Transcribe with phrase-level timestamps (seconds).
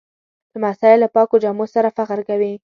[0.55, 2.53] لمسی له پاکو جامو سره فخر کوي.